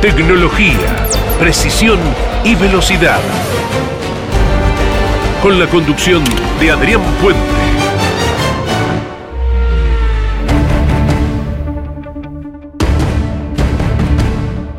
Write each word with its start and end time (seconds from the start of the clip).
Tecnología, 0.00 0.76
precisión 1.40 1.98
y 2.44 2.54
velocidad. 2.54 3.18
Con 5.42 5.58
la 5.58 5.66
conducción 5.68 6.22
de 6.60 6.70
Adrián 6.70 7.00
Puente. 7.22 7.40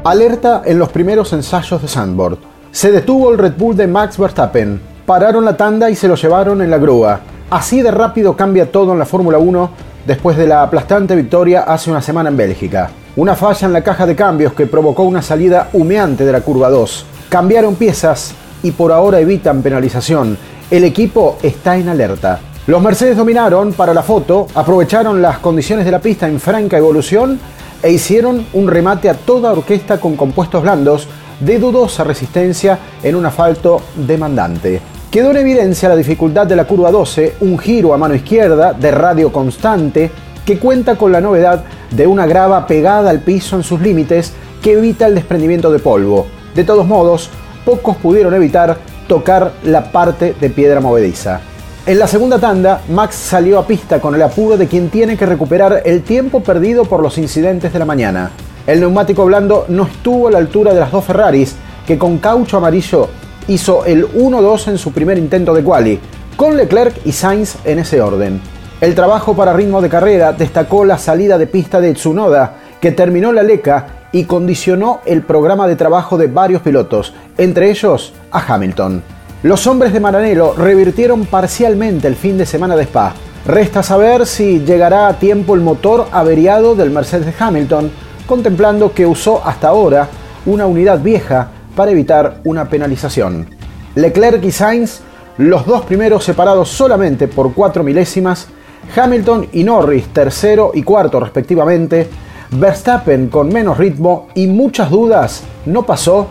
Alerta 0.03 0.61
en 0.63 0.77
los 0.77 0.89
primeros 0.89 1.33
ensayos 1.33 1.81
de 1.81 1.87
Sandboard. 1.87 2.37
Se 2.71 2.91
detuvo 2.91 3.31
el 3.31 3.39
Red 3.39 3.53
Bull 3.57 3.75
de 3.75 3.87
Max 3.87 4.19
Verstappen. 4.19 4.79
Pararon 5.07 5.43
la 5.43 5.57
tanda 5.57 5.89
y 5.89 5.95
se 5.95 6.07
lo 6.07 6.13
llevaron 6.13 6.61
en 6.61 6.69
la 6.69 6.77
grúa. 6.77 7.19
Así 7.49 7.81
de 7.81 7.89
rápido 7.89 8.37
cambia 8.37 8.71
todo 8.71 8.93
en 8.93 8.99
la 8.99 9.05
Fórmula 9.05 9.39
1 9.39 9.69
después 10.05 10.37
de 10.37 10.45
la 10.45 10.61
aplastante 10.61 11.15
victoria 11.15 11.63
hace 11.63 11.89
una 11.89 12.03
semana 12.03 12.29
en 12.29 12.37
Bélgica. 12.37 12.91
Una 13.17 13.35
falla 13.35 13.65
en 13.65 13.73
la 13.73 13.81
caja 13.81 14.05
de 14.05 14.15
cambios 14.15 14.53
que 14.53 14.67
provocó 14.67 15.01
una 15.01 15.23
salida 15.23 15.69
humeante 15.73 16.23
de 16.23 16.31
la 16.31 16.41
curva 16.41 16.69
2. 16.69 17.03
Cambiaron 17.29 17.73
piezas 17.73 18.35
y 18.61 18.69
por 18.69 18.91
ahora 18.91 19.19
evitan 19.19 19.63
penalización. 19.63 20.37
El 20.69 20.83
equipo 20.83 21.35
está 21.41 21.77
en 21.77 21.89
alerta. 21.89 22.39
Los 22.67 22.79
Mercedes 22.79 23.17
dominaron 23.17 23.73
para 23.73 23.95
la 23.95 24.03
foto, 24.03 24.45
aprovecharon 24.53 25.19
las 25.19 25.39
condiciones 25.39 25.83
de 25.83 25.91
la 25.93 25.99
pista 25.99 26.27
en 26.27 26.39
franca 26.39 26.77
evolución 26.77 27.39
e 27.81 27.91
hicieron 27.91 28.45
un 28.53 28.67
remate 28.67 29.09
a 29.09 29.15
toda 29.15 29.51
orquesta 29.51 29.99
con 29.99 30.15
compuestos 30.15 30.61
blandos 30.61 31.07
de 31.39 31.57
dudosa 31.57 32.03
resistencia 32.03 32.77
en 33.01 33.15
un 33.15 33.25
asfalto 33.25 33.81
demandante. 33.95 34.79
Quedó 35.09 35.31
en 35.31 35.37
evidencia 35.37 35.89
la 35.89 35.95
dificultad 35.95 36.45
de 36.45 36.55
la 36.55 36.65
curva 36.65 36.91
12, 36.91 37.37
un 37.39 37.57
giro 37.57 37.95
a 37.95 37.97
mano 37.97 38.13
izquierda 38.13 38.73
de 38.73 38.91
radio 38.91 39.31
constante 39.31 40.11
que 40.45 40.59
cuenta 40.59 40.95
con 40.95 41.11
la 41.11 41.19
novedad 41.19 41.63
de 41.91 42.07
una 42.07 42.25
grava 42.25 42.67
pegada 42.67 43.09
al 43.09 43.21
piso 43.21 43.55
en 43.55 43.63
sus 43.63 43.81
límites 43.81 44.33
que 44.61 44.73
evita 44.73 45.07
el 45.07 45.15
desprendimiento 45.15 45.71
de 45.71 45.79
polvo. 45.79 46.27
De 46.55 46.63
todos 46.63 46.87
modos, 46.87 47.29
pocos 47.65 47.97
pudieron 47.97 48.33
evitar 48.33 48.77
tocar 49.07 49.53
la 49.63 49.91
parte 49.91 50.35
de 50.39 50.49
piedra 50.49 50.79
movediza. 50.79 51.41
En 51.85 51.99
la 51.99 52.07
segunda 52.07 52.37
tanda, 52.37 52.81
Max 52.89 53.15
salió 53.15 53.59
a 53.59 53.65
pista 53.65 54.01
con 54.01 54.13
el 54.13 54.21
apuro 54.21 54.57
de 54.57 54.67
quien 54.67 54.89
tiene 54.89 55.15
que 55.15 55.25
recuperar 55.25 55.83
el 55.85 56.03
tiempo 56.03 56.41
perdido 56.41 56.83
por 56.83 57.01
los 57.01 57.17
incidentes 57.17 57.71
de 57.71 57.79
la 57.79 57.85
mañana. 57.85 58.31
El 58.65 58.81
neumático 58.81 59.23
blando 59.23 59.65
no 59.69 59.83
estuvo 59.83 60.27
a 60.27 60.31
la 60.31 60.39
altura 60.39 60.73
de 60.73 60.81
las 60.81 60.91
dos 60.91 61.05
Ferraris, 61.05 61.55
que 61.85 61.97
con 61.97 62.17
caucho 62.17 62.57
amarillo 62.57 63.07
hizo 63.47 63.85
el 63.85 64.05
1-2 64.05 64.67
en 64.67 64.77
su 64.77 64.91
primer 64.91 65.17
intento 65.17 65.53
de 65.53 65.63
quali, 65.63 65.99
con 66.35 66.57
Leclerc 66.57 66.99
y 67.05 67.13
Sainz 67.13 67.55
en 67.63 67.79
ese 67.79 68.01
orden. 68.01 68.41
El 68.79 68.93
trabajo 68.93 69.35
para 69.35 69.53
ritmo 69.53 69.81
de 69.81 69.89
carrera 69.89 70.33
destacó 70.33 70.85
la 70.85 70.99
salida 70.99 71.39
de 71.39 71.47
pista 71.47 71.81
de 71.81 71.95
Tsunoda, 71.95 72.57
que 72.79 72.91
terminó 72.91 73.31
la 73.31 73.41
leca 73.41 73.87
y 74.11 74.25
condicionó 74.25 75.01
el 75.03 75.23
programa 75.23 75.67
de 75.67 75.75
trabajo 75.75 76.15
de 76.15 76.27
varios 76.27 76.61
pilotos, 76.61 77.11
entre 77.39 77.71
ellos 77.71 78.13
a 78.31 78.53
Hamilton. 78.53 79.01
Los 79.41 79.65
hombres 79.65 79.93
de 79.93 79.99
Maranello 79.99 80.53
revirtieron 80.53 81.25
parcialmente 81.25 82.07
el 82.07 82.15
fin 82.15 82.37
de 82.37 82.45
semana 82.45 82.75
de 82.75 82.83
Spa. 82.83 83.13
Resta 83.47 83.81
saber 83.81 84.27
si 84.27 84.59
llegará 84.59 85.07
a 85.07 85.17
tiempo 85.17 85.55
el 85.55 85.61
motor 85.61 86.05
averiado 86.11 86.75
del 86.75 86.91
Mercedes 86.91 87.33
Hamilton, 87.39 87.89
contemplando 88.27 88.93
que 88.93 89.07
usó 89.07 89.41
hasta 89.43 89.69
ahora 89.69 90.07
una 90.45 90.67
unidad 90.67 90.99
vieja 90.99 91.47
para 91.75 91.89
evitar 91.89 92.41
una 92.43 92.69
penalización. 92.69 93.47
Leclerc 93.95 94.43
y 94.43 94.51
Sainz, 94.51 94.99
los 95.39 95.65
dos 95.65 95.83
primeros 95.85 96.23
separados 96.23 96.69
solamente 96.69 97.27
por 97.27 97.55
cuatro 97.55 97.83
milésimas, 97.83 98.49
Hamilton 98.95 99.49
y 99.53 99.63
Norris 99.63 100.07
tercero 100.07 100.71
y 100.73 100.83
cuarto 100.83 101.19
respectivamente, 101.19 102.09
Verstappen 102.51 103.27
con 103.27 103.49
menos 103.49 103.77
ritmo 103.77 104.29
y 104.33 104.47
muchas 104.47 104.89
dudas 104.89 105.43
no 105.65 105.85
pasó 105.85 106.27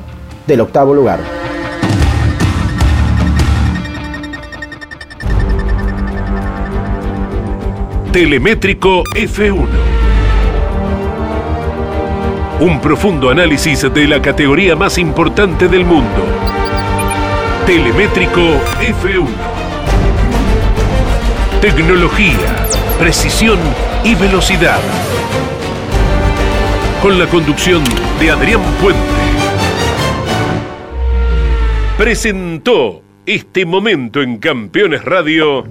del 0.46 0.60
octavo 0.60 0.94
lugar. 0.94 1.20
Telemétrico 8.12 9.02
F1. 9.14 9.66
Un 12.60 12.80
profundo 12.80 13.28
análisis 13.28 13.92
de 13.92 14.08
la 14.08 14.22
categoría 14.22 14.74
más 14.74 14.96
importante 14.96 15.68
del 15.68 15.84
mundo. 15.84 16.24
Telemétrico 17.66 18.40
F1. 18.80 19.65
Tecnología, 21.66 22.68
precisión 22.96 23.58
y 24.04 24.14
velocidad. 24.14 24.78
Con 27.02 27.18
la 27.18 27.26
conducción 27.26 27.82
de 28.20 28.30
Adrián 28.30 28.60
Puente. 28.80 29.00
Presentó 31.98 33.02
este 33.26 33.66
momento 33.66 34.22
en 34.22 34.38
Campeones 34.38 35.04
Radio. 35.04 35.64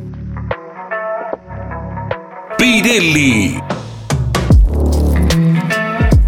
Pirelli. 2.57 3.57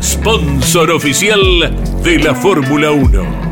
Sponsor 0.01 0.91
oficial 0.91 1.75
de 2.05 2.19
la 2.19 2.33
Fórmula 2.33 2.91
1. 2.91 3.46